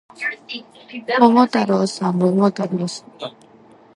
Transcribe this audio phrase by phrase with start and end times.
[1.19, 3.11] 桃太郎さん、桃太郎さん